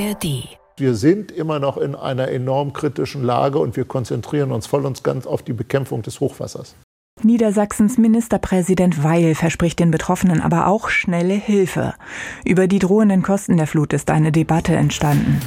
ARD. 0.00 0.48
Wir 0.76 0.94
sind 0.94 1.30
immer 1.30 1.58
noch 1.58 1.76
in 1.76 1.94
einer 1.94 2.28
enorm 2.28 2.72
kritischen 2.72 3.22
Lage 3.22 3.58
und 3.58 3.76
wir 3.76 3.84
konzentrieren 3.84 4.50
uns 4.50 4.66
voll 4.66 4.86
und 4.86 5.04
ganz 5.04 5.26
auf 5.26 5.42
die 5.42 5.52
Bekämpfung 5.52 6.02
des 6.02 6.20
Hochwassers. 6.20 6.74
Niedersachsens 7.22 7.98
Ministerpräsident 7.98 9.04
Weil 9.04 9.34
verspricht 9.34 9.78
den 9.78 9.90
Betroffenen 9.90 10.40
aber 10.40 10.68
auch 10.68 10.88
schnelle 10.88 11.34
Hilfe. 11.34 11.94
Über 12.46 12.66
die 12.66 12.78
drohenden 12.78 13.22
Kosten 13.22 13.58
der 13.58 13.66
Flut 13.66 13.92
ist 13.92 14.10
eine 14.10 14.32
Debatte 14.32 14.74
entstanden. 14.74 15.38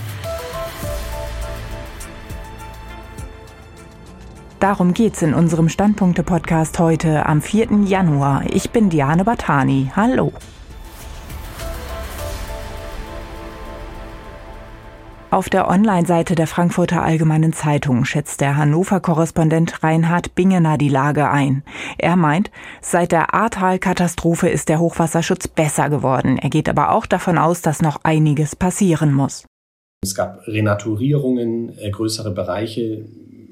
Darum 4.60 4.94
geht's 4.94 5.24
in 5.24 5.34
unserem 5.34 5.68
Standpunkte-Podcast 5.68 6.78
heute 6.78 7.26
am 7.26 7.42
4. 7.42 7.86
Januar. 7.86 8.44
Ich 8.46 8.70
bin 8.70 8.90
Diane 8.90 9.26
Batani. 9.26 9.92
Hallo. 9.96 10.32
Auf 15.34 15.50
der 15.50 15.68
Online-Seite 15.68 16.36
der 16.36 16.46
Frankfurter 16.46 17.02
Allgemeinen 17.02 17.54
Zeitung 17.54 18.06
schätzt 18.06 18.40
der 18.40 18.56
Hannover-Korrespondent 18.56 19.82
Reinhard 19.82 20.36
Bingener 20.36 20.78
die 20.78 20.90
Lage 20.90 21.28
ein. 21.28 21.64
Er 21.98 22.16
meint, 22.16 22.52
seit 22.82 23.12
der 23.12 23.34
Ahrtal-Katastrophe 23.34 24.48
ist 24.50 24.70
der 24.70 24.80
Hochwasserschutz 24.80 25.48
besser 25.48 25.90
geworden. 25.90 26.38
Er 26.38 26.52
geht 26.52 26.70
aber 26.70 26.92
auch 26.92 27.08
davon 27.08 27.40
aus, 27.40 27.64
dass 27.64 27.82
noch 27.82 28.02
einiges 28.04 28.56
passieren 28.56 29.12
muss. 29.12 29.44
Es 30.04 30.14
gab 30.14 30.46
Renaturierungen, 30.46 31.76
äh, 31.80 31.90
größere 31.90 32.30
Bereiche 32.30 33.04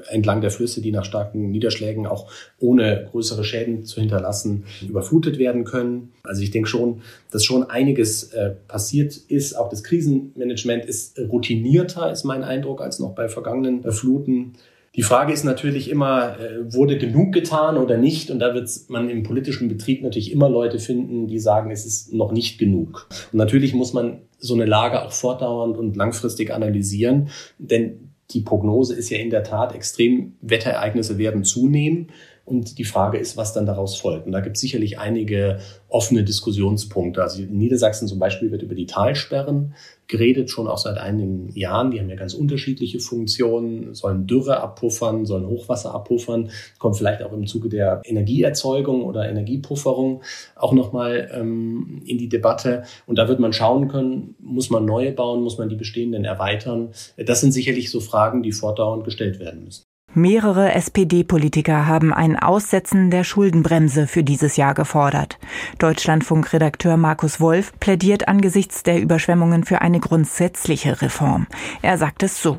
entlang 0.09 0.41
der 0.41 0.51
Flüsse, 0.51 0.81
die 0.81 0.91
nach 0.91 1.05
starken 1.05 1.51
Niederschlägen 1.51 2.07
auch 2.07 2.31
ohne 2.59 3.07
größere 3.11 3.43
Schäden 3.43 3.85
zu 3.85 3.99
hinterlassen 3.99 4.65
überflutet 4.87 5.37
werden 5.39 5.63
können. 5.63 6.11
Also 6.23 6.41
ich 6.41 6.51
denke 6.51 6.69
schon, 6.69 7.01
dass 7.31 7.43
schon 7.43 7.69
einiges 7.69 8.33
äh, 8.33 8.51
passiert 8.67 9.15
ist. 9.15 9.53
Auch 9.57 9.69
das 9.69 9.83
Krisenmanagement 9.83 10.85
ist 10.85 11.19
routinierter, 11.19 12.11
ist 12.11 12.23
mein 12.23 12.43
Eindruck, 12.43 12.81
als 12.81 12.99
noch 12.99 13.15
bei 13.15 13.29
vergangenen 13.29 13.83
äh, 13.83 13.91
Fluten. 13.91 14.53
Die 14.95 15.03
Frage 15.03 15.31
ist 15.31 15.45
natürlich 15.45 15.89
immer, 15.89 16.37
äh, 16.37 16.73
wurde 16.73 16.97
genug 16.97 17.33
getan 17.33 17.77
oder 17.77 17.97
nicht? 17.97 18.29
Und 18.29 18.39
da 18.39 18.53
wird 18.53 18.69
man 18.89 19.09
im 19.09 19.23
politischen 19.23 19.69
Betrieb 19.69 20.03
natürlich 20.03 20.33
immer 20.33 20.49
Leute 20.49 20.79
finden, 20.79 21.27
die 21.27 21.39
sagen, 21.39 21.71
es 21.71 21.85
ist 21.85 22.13
noch 22.13 22.33
nicht 22.33 22.59
genug. 22.59 23.07
Und 23.31 23.37
natürlich 23.37 23.73
muss 23.73 23.93
man 23.93 24.23
so 24.37 24.53
eine 24.53 24.65
Lage 24.65 25.01
auch 25.01 25.13
fortdauernd 25.13 25.77
und 25.77 25.95
langfristig 25.95 26.51
analysieren, 26.51 27.29
denn 27.57 28.10
die 28.33 28.41
Prognose 28.41 28.95
ist 28.95 29.09
ja 29.09 29.17
in 29.17 29.29
der 29.29 29.43
Tat, 29.43 29.75
Extremwetterereignisse 29.75 31.17
werden 31.17 31.43
zunehmen. 31.43 32.07
Und 32.43 32.79
die 32.79 32.83
Frage 32.83 33.17
ist, 33.17 33.37
was 33.37 33.53
dann 33.53 33.65
daraus 33.65 33.95
folgt. 33.95 34.25
Und 34.25 34.31
da 34.31 34.39
gibt 34.41 34.57
es 34.57 34.61
sicherlich 34.61 34.99
einige 34.99 35.59
offene 35.87 36.23
Diskussionspunkte. 36.23 37.21
Also 37.21 37.43
in 37.43 37.57
Niedersachsen 37.57 38.07
zum 38.07 38.19
Beispiel 38.19 38.51
wird 38.51 38.63
über 38.63 38.75
die 38.75 38.87
Talsperren 38.87 39.73
geredet, 40.07 40.49
schon 40.49 40.67
auch 40.67 40.77
seit 40.77 40.97
einigen 40.97 41.49
Jahren. 41.55 41.91
Die 41.91 41.99
haben 41.99 42.09
ja 42.09 42.15
ganz 42.15 42.33
unterschiedliche 42.33 42.99
Funktionen, 42.99 43.93
sollen 43.93 44.27
Dürre 44.27 44.59
abpuffern, 44.59 45.25
sollen 45.25 45.47
Hochwasser 45.47 45.93
abpuffern, 45.93 46.49
kommt 46.79 46.97
vielleicht 46.97 47.23
auch 47.23 47.31
im 47.31 47.47
Zuge 47.47 47.69
der 47.69 48.01
Energieerzeugung 48.03 49.03
oder 49.03 49.29
Energiepufferung 49.29 50.21
auch 50.55 50.73
nochmal 50.73 51.29
ähm, 51.33 52.01
in 52.05 52.17
die 52.17 52.29
Debatte. 52.29 52.83
Und 53.05 53.17
da 53.17 53.27
wird 53.27 53.39
man 53.39 53.53
schauen 53.53 53.87
können, 53.87 54.35
muss 54.39 54.69
man 54.69 54.85
neue 54.85 55.11
bauen, 55.11 55.43
muss 55.43 55.57
man 55.57 55.69
die 55.69 55.75
bestehenden 55.75 56.25
erweitern. 56.25 56.89
Das 57.17 57.41
sind 57.41 57.51
sicherlich 57.51 57.89
so 57.89 57.99
Fragen, 57.99 58.43
die 58.43 58.51
fortdauernd 58.51 59.03
gestellt 59.03 59.39
werden 59.39 59.63
müssen. 59.63 59.83
Mehrere 60.13 60.73
SPD-Politiker 60.73 61.87
haben 61.87 62.13
ein 62.13 62.37
Aussetzen 62.37 63.11
der 63.11 63.23
Schuldenbremse 63.23 64.07
für 64.07 64.23
dieses 64.23 64.57
Jahr 64.57 64.73
gefordert. 64.73 65.39
Deutschlandfunk-Redakteur 65.77 66.97
Markus 66.97 67.39
Wolf 67.39 67.71
plädiert 67.79 68.27
angesichts 68.27 68.83
der 68.83 69.01
Überschwemmungen 69.01 69.63
für 69.63 69.79
eine 69.81 70.01
grundsätzliche 70.01 71.01
Reform. 71.01 71.47
Er 71.81 71.97
sagt 71.97 72.23
es 72.23 72.41
so. 72.41 72.57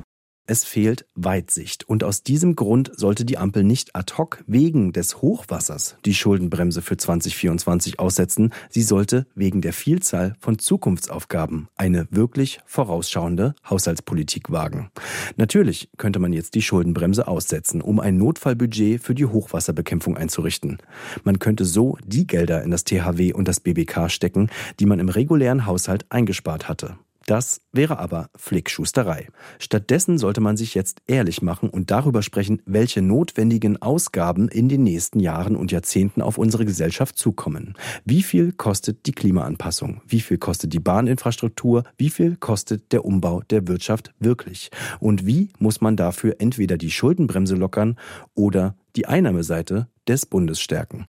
Es 0.53 0.65
fehlt 0.65 1.07
Weitsicht. 1.15 1.89
Und 1.89 2.05
aus 2.05 2.25
diesem 2.25 2.57
Grund 2.57 2.93
sollte 2.95 3.25
die 3.25 3.39
Ampel 3.39 3.65
nicht 3.65 3.97
ad 3.97 4.13
hoc 4.19 4.45
wegen 4.47 4.93
des 4.93 5.23
Hochwassers 5.23 5.97
die 6.05 6.13
Schuldenbremse 6.13 6.83
für 6.83 6.99
2024 6.99 7.99
aussetzen. 7.99 8.53
Sie 8.69 8.83
sollte 8.83 9.27
wegen 9.35 9.63
der 9.63 9.73
Vielzahl 9.73 10.35
von 10.41 10.59
Zukunftsaufgaben 10.59 11.69
eine 11.77 12.07
wirklich 12.11 12.61
vorausschauende 12.67 13.55
Haushaltspolitik 13.71 14.53
wagen. 14.53 14.91
Natürlich 15.39 15.89
könnte 15.97 16.19
man 16.19 16.35
jetzt 16.35 16.55
die 16.55 16.61
Schuldenbremse 16.61 17.29
aussetzen, 17.29 17.81
um 17.81 17.99
ein 17.99 18.19
Notfallbudget 18.19 19.03
für 19.03 19.15
die 19.15 19.25
Hochwasserbekämpfung 19.25 20.19
einzurichten. 20.19 20.77
Man 21.25 21.39
könnte 21.39 21.65
so 21.65 21.97
die 22.05 22.27
Gelder 22.27 22.63
in 22.63 22.71
das 22.71 22.85
THW 22.85 23.33
und 23.33 23.49
das 23.49 23.61
BBK 23.61 24.11
stecken, 24.11 24.51
die 24.81 24.85
man 24.85 24.99
im 24.99 25.09
regulären 25.09 25.65
Haushalt 25.65 26.05
eingespart 26.11 26.69
hatte. 26.69 26.99
Das 27.27 27.61
wäre 27.73 27.99
aber 27.99 28.31
Flickschusterei. 28.37 29.29
Stattdessen 29.59 30.19
sollte 30.19 30.41
man 30.41 30.57
sich 30.57 30.75
jetzt 30.75 31.03
ehrlich 31.07 31.43
machen 31.43 31.71
und 31.71 31.91
darüber 31.91 32.23
sprechen, 32.23 32.63
welche 32.67 33.03
notwendigen 33.03 33.81
Ausgaben 33.81 34.49
in 34.49 34.69
den 34.69 34.83
nächsten 34.83 35.21
Jahren 35.21 35.57
und 35.57 35.73
Jahrzehnten 35.73 36.23
auf 36.23 36.39
unsere 36.39 36.65
Gesellschaft 36.65 37.17
zukommen. 37.17 37.75
Wie 38.05 38.23
viel 38.23 38.53
kostet 38.53 39.07
die 39.07 39.13
Klimaanpassung? 39.13 40.03
Wie 40.07 40.21
viel 40.21 40.39
kostet 40.39 40.73
die 40.73 40.81
Bahninfrastruktur? 40.81 41.85
Wie 41.97 42.11
viel 42.11 42.37
kostet 42.37 42.93
der 42.93 43.05
Umbau 43.05 43.43
der 43.51 43.69
Wirtschaft 43.69 44.13
wirklich? 44.19 44.71
Und 45.01 45.27
wie 45.27 45.51
muss 45.59 45.81
man 45.81 45.97
dafür 45.97 46.37
entweder 46.39 46.77
die 46.77 46.91
Schuldenbremse 46.91 47.55
lockern 47.55 47.97
oder 48.35 48.77
die 48.97 49.07
Einnahmeseite 49.07 49.89
des 50.09 50.27
Bundes 50.27 50.61
stärken? 50.61 51.07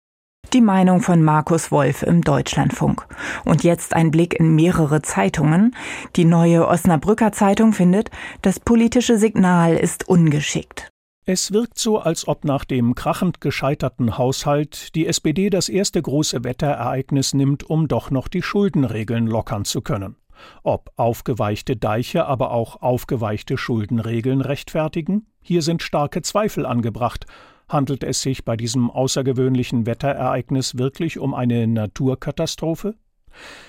Die 0.53 0.61
Meinung 0.61 1.01
von 1.01 1.23
Markus 1.23 1.71
Wolf 1.71 2.03
im 2.03 2.21
Deutschlandfunk. 2.21 3.07
Und 3.47 3.65
jetzt 3.65 3.95
ein 3.95 4.11
Blick 4.11 4.35
in 4.35 4.55
mehrere 4.55 5.01
Zeitungen. 5.01 5.75
Die 6.15 6.27
neue 6.27 6.69
Osnabrücker 6.69 7.33
Zeitung 7.33 7.73
findet, 7.73 8.11
das 8.43 8.61
politische 8.61 9.17
Signal 9.17 9.75
ist 9.75 10.07
ungeschickt. 10.11 10.91
Es 11.25 11.53
wirkt 11.53 11.79
so, 11.79 12.01
als 12.01 12.29
ob 12.29 12.45
nach 12.45 12.67
dem 12.67 12.95
krachend 12.95 13.41
gescheiterten 13.41 14.19
Haushalt 14.19 14.95
die 14.95 15.07
SPD 15.07 15.49
das 15.49 15.71
erste 15.71 16.03
große 16.03 16.45
Wetterereignis 16.45 17.33
nimmt, 17.33 17.65
um 17.71 17.89
doch 17.89 18.11
noch 18.11 18.29
die 18.29 18.43
Schuldenregeln 18.43 19.27
lockern 19.27 19.65
zu 19.65 19.81
können. 19.81 20.17
Ob 20.65 20.91
aufgeweichte 20.97 21.77
Deiche, 21.77 22.27
aber 22.27 22.51
auch 22.51 22.83
aufgeweichte 22.83 23.57
Schuldenregeln 23.57 24.43
rechtfertigen? 24.43 25.27
Hier 25.41 25.63
sind 25.63 25.83
starke 25.83 26.21
Zweifel 26.21 26.67
angebracht, 26.67 27.27
Handelt 27.73 28.05
es 28.05 28.21
sich 28.21 28.45
bei 28.45 28.55
diesem 28.55 28.91
außergewöhnlichen 28.91 29.87
Wetterereignis 29.87 30.77
wirklich 30.77 31.19
um 31.19 31.33
eine 31.33 31.67
Naturkatastrophe? 31.67 32.97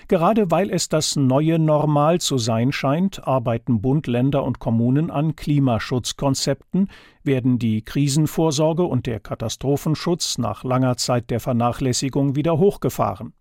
Gerade 0.09 0.51
weil 0.51 0.69
es 0.69 0.89
das 0.89 1.15
neue 1.15 1.57
Normal 1.57 2.19
zu 2.19 2.37
sein 2.37 2.73
scheint, 2.73 3.25
arbeiten 3.25 3.79
Bund, 3.79 4.07
Länder 4.07 4.43
und 4.43 4.59
Kommunen 4.59 5.09
an 5.09 5.37
Klimaschutzkonzepten, 5.37 6.89
werden 7.23 7.59
die 7.59 7.81
Krisenvorsorge 7.81 8.83
und 8.83 9.05
der 9.05 9.21
Katastrophenschutz 9.21 10.37
nach 10.37 10.65
langer 10.65 10.97
Zeit 10.97 11.29
der 11.29 11.39
Vernachlässigung 11.39 12.35
wieder 12.35 12.57
hochgefahren. 12.57 13.31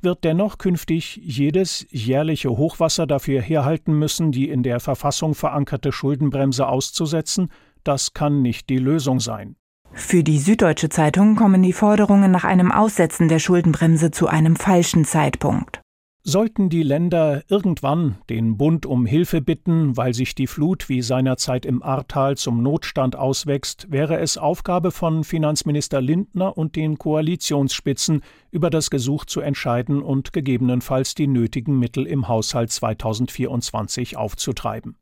Wird 0.00 0.24
dennoch 0.24 0.56
künftig 0.56 1.20
jedes 1.22 1.86
jährliche 1.90 2.48
Hochwasser 2.48 3.06
dafür 3.06 3.42
herhalten 3.42 3.98
müssen, 3.98 4.32
die 4.32 4.48
in 4.48 4.62
der 4.62 4.80
Verfassung 4.80 5.34
verankerte 5.34 5.92
Schuldenbremse 5.92 6.66
auszusetzen, 6.66 7.50
das 7.84 8.14
kann 8.14 8.40
nicht 8.40 8.70
die 8.70 8.78
Lösung 8.78 9.20
sein. 9.20 9.56
Für 9.92 10.22
die 10.22 10.38
Süddeutsche 10.38 10.88
Zeitung 10.88 11.36
kommen 11.36 11.62
die 11.62 11.72
Forderungen 11.72 12.30
nach 12.30 12.44
einem 12.44 12.72
Aussetzen 12.72 13.28
der 13.28 13.38
Schuldenbremse 13.38 14.10
zu 14.10 14.28
einem 14.28 14.56
falschen 14.56 15.04
Zeitpunkt. 15.04 15.80
Sollten 16.22 16.68
die 16.68 16.82
Länder 16.82 17.42
irgendwann 17.48 18.18
den 18.28 18.58
Bund 18.58 18.84
um 18.84 19.06
Hilfe 19.06 19.40
bitten, 19.40 19.96
weil 19.96 20.12
sich 20.12 20.34
die 20.34 20.46
Flut 20.46 20.90
wie 20.90 21.00
seinerzeit 21.00 21.64
im 21.64 21.82
Ahrtal 21.82 22.36
zum 22.36 22.62
Notstand 22.62 23.16
auswächst, 23.16 23.90
wäre 23.90 24.18
es 24.20 24.36
Aufgabe 24.36 24.90
von 24.90 25.24
Finanzminister 25.24 26.02
Lindner 26.02 26.58
und 26.58 26.76
den 26.76 26.98
Koalitionsspitzen, 26.98 28.20
über 28.50 28.68
das 28.68 28.90
Gesuch 28.90 29.24
zu 29.24 29.40
entscheiden 29.40 30.02
und 30.02 30.34
gegebenenfalls 30.34 31.14
die 31.14 31.26
nötigen 31.26 31.78
Mittel 31.78 32.06
im 32.06 32.28
Haushalt 32.28 32.70
2024 32.70 34.18
aufzutreiben. 34.18 34.96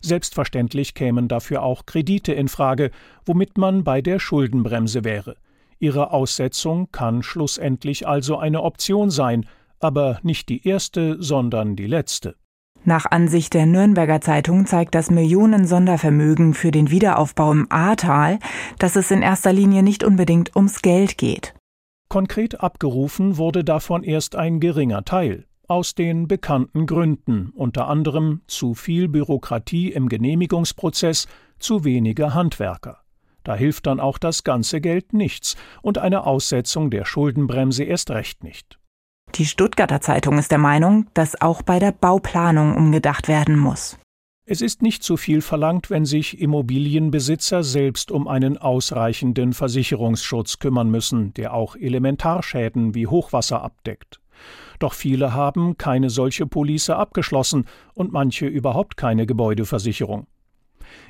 Selbstverständlich 0.00 0.94
kämen 0.94 1.28
dafür 1.28 1.62
auch 1.62 1.86
Kredite 1.86 2.32
in 2.32 2.48
Frage, 2.48 2.90
womit 3.24 3.58
man 3.58 3.84
bei 3.84 4.02
der 4.02 4.18
Schuldenbremse 4.18 5.04
wäre. 5.04 5.36
Ihre 5.78 6.12
Aussetzung 6.12 6.88
kann 6.90 7.22
schlussendlich 7.22 8.08
also 8.08 8.38
eine 8.38 8.62
Option 8.62 9.10
sein, 9.10 9.46
aber 9.78 10.18
nicht 10.22 10.48
die 10.48 10.66
erste, 10.66 11.16
sondern 11.22 11.76
die 11.76 11.86
letzte. 11.86 12.36
Nach 12.84 13.04
Ansicht 13.10 13.52
der 13.52 13.66
Nürnberger 13.66 14.20
Zeitung 14.20 14.64
zeigt 14.64 14.94
das 14.94 15.10
Millionen-Sondervermögen 15.10 16.54
für 16.54 16.70
den 16.70 16.90
Wiederaufbau 16.90 17.50
im 17.50 17.66
Ahrtal, 17.68 18.38
dass 18.78 18.94
es 18.94 19.10
in 19.10 19.22
erster 19.22 19.52
Linie 19.52 19.82
nicht 19.82 20.04
unbedingt 20.04 20.54
ums 20.54 20.82
Geld 20.82 21.18
geht. 21.18 21.54
Konkret 22.08 22.60
abgerufen 22.60 23.36
wurde 23.38 23.64
davon 23.64 24.04
erst 24.04 24.36
ein 24.36 24.60
geringer 24.60 25.04
Teil. 25.04 25.46
Aus 25.68 25.96
den 25.96 26.28
bekannten 26.28 26.86
Gründen, 26.86 27.50
unter 27.54 27.88
anderem 27.88 28.42
zu 28.46 28.74
viel 28.74 29.08
Bürokratie 29.08 29.90
im 29.90 30.08
Genehmigungsprozess, 30.08 31.26
zu 31.58 31.82
wenige 31.82 32.34
Handwerker. 32.34 33.00
Da 33.42 33.56
hilft 33.56 33.86
dann 33.86 33.98
auch 33.98 34.18
das 34.18 34.44
ganze 34.44 34.80
Geld 34.80 35.12
nichts 35.12 35.56
und 35.82 35.98
eine 35.98 36.24
Aussetzung 36.24 36.90
der 36.90 37.04
Schuldenbremse 37.04 37.82
erst 37.82 38.10
recht 38.10 38.44
nicht. 38.44 38.78
Die 39.34 39.44
Stuttgarter 39.44 40.00
Zeitung 40.00 40.38
ist 40.38 40.52
der 40.52 40.58
Meinung, 40.58 41.08
dass 41.14 41.40
auch 41.40 41.62
bei 41.62 41.80
der 41.80 41.92
Bauplanung 41.92 42.76
umgedacht 42.76 43.26
werden 43.26 43.58
muss. 43.58 43.98
Es 44.48 44.60
ist 44.60 44.80
nicht 44.80 45.02
zu 45.02 45.16
viel 45.16 45.42
verlangt, 45.42 45.90
wenn 45.90 46.04
sich 46.04 46.40
Immobilienbesitzer 46.40 47.64
selbst 47.64 48.12
um 48.12 48.28
einen 48.28 48.56
ausreichenden 48.56 49.52
Versicherungsschutz 49.52 50.60
kümmern 50.60 50.88
müssen, 50.88 51.34
der 51.34 51.52
auch 51.52 51.74
Elementarschäden 51.74 52.94
wie 52.94 53.08
Hochwasser 53.08 53.62
abdeckt. 53.62 54.20
Doch 54.78 54.92
viele 54.92 55.34
haben 55.34 55.78
keine 55.78 56.10
solche 56.10 56.46
Police 56.46 56.90
abgeschlossen 56.90 57.66
und 57.94 58.12
manche 58.12 58.46
überhaupt 58.46 58.96
keine 58.96 59.26
Gebäudeversicherung. 59.26 60.26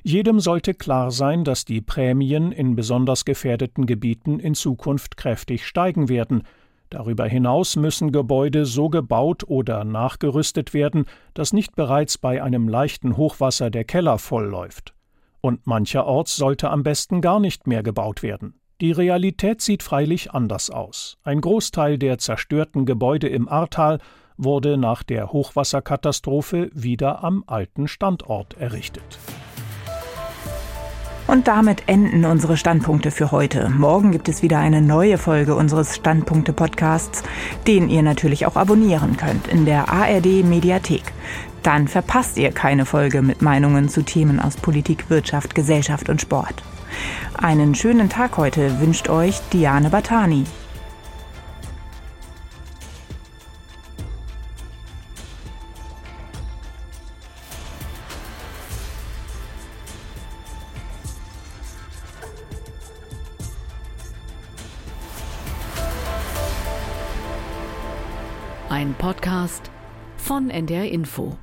Jedem 0.02 0.40
sollte 0.40 0.72
klar 0.72 1.10
sein, 1.10 1.44
dass 1.44 1.64
die 1.64 1.80
Prämien 1.80 2.52
in 2.52 2.76
besonders 2.76 3.24
gefährdeten 3.24 3.86
Gebieten 3.86 4.38
in 4.38 4.54
Zukunft 4.54 5.16
kräftig 5.16 5.66
steigen 5.66 6.08
werden, 6.08 6.44
Darüber 6.90 7.26
hinaus 7.26 7.76
müssen 7.76 8.12
Gebäude 8.12 8.64
so 8.64 8.88
gebaut 8.88 9.42
oder 9.48 9.84
nachgerüstet 9.84 10.72
werden, 10.72 11.06
dass 11.34 11.52
nicht 11.52 11.74
bereits 11.74 12.16
bei 12.16 12.42
einem 12.42 12.68
leichten 12.68 13.16
Hochwasser 13.16 13.70
der 13.70 13.84
Keller 13.84 14.18
vollläuft. 14.18 14.94
Und 15.40 15.66
mancherorts 15.66 16.36
sollte 16.36 16.70
am 16.70 16.82
besten 16.82 17.20
gar 17.20 17.40
nicht 17.40 17.66
mehr 17.66 17.82
gebaut 17.82 18.22
werden. 18.22 18.54
Die 18.82 18.92
Realität 18.92 19.62
sieht 19.62 19.82
freilich 19.82 20.32
anders 20.32 20.68
aus. 20.68 21.16
Ein 21.24 21.40
Großteil 21.40 21.96
der 21.96 22.18
zerstörten 22.18 22.84
Gebäude 22.84 23.26
im 23.26 23.48
Ahrtal 23.48 24.00
wurde 24.36 24.76
nach 24.76 25.02
der 25.02 25.32
Hochwasserkatastrophe 25.32 26.68
wieder 26.74 27.24
am 27.24 27.42
alten 27.46 27.88
Standort 27.88 28.52
errichtet. 28.58 29.18
Und 31.26 31.48
damit 31.48 31.84
enden 31.86 32.26
unsere 32.26 32.58
Standpunkte 32.58 33.10
für 33.10 33.32
heute. 33.32 33.70
Morgen 33.70 34.12
gibt 34.12 34.28
es 34.28 34.42
wieder 34.42 34.58
eine 34.58 34.82
neue 34.82 35.16
Folge 35.16 35.56
unseres 35.56 35.96
Standpunkte-Podcasts, 35.96 37.22
den 37.66 37.88
ihr 37.88 38.02
natürlich 38.02 38.44
auch 38.44 38.56
abonnieren 38.56 39.16
könnt 39.16 39.48
in 39.48 39.64
der 39.64 39.88
ARD 39.88 40.44
Mediathek. 40.44 41.14
Dann 41.62 41.88
verpasst 41.88 42.36
ihr 42.36 42.52
keine 42.52 42.84
Folge 42.84 43.22
mit 43.22 43.40
Meinungen 43.40 43.88
zu 43.88 44.02
Themen 44.02 44.38
aus 44.38 44.56
Politik, 44.56 45.08
Wirtschaft, 45.08 45.54
Gesellschaft 45.54 46.10
und 46.10 46.20
Sport. 46.20 46.62
Einen 47.34 47.74
schönen 47.74 48.08
Tag 48.08 48.36
heute 48.36 48.80
wünscht 48.80 49.08
euch 49.08 49.40
Diane 49.52 49.90
Batani. 49.90 50.44
Ein 68.68 68.94
Podcast 68.94 69.70
von 70.16 70.50
NDR 70.50 70.90
Info. 70.90 71.36